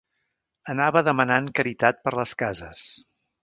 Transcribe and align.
Anava 0.75 1.03
demanant 1.09 1.51
caritat 1.61 2.03
per 2.07 2.17
les 2.23 2.37
cases. 2.45 2.85